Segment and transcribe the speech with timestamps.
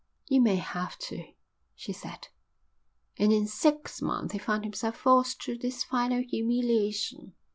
[0.27, 1.25] "You may have to,"
[1.75, 2.29] she said.
[3.19, 7.35] And in six months he found himself forced to this final humiliation.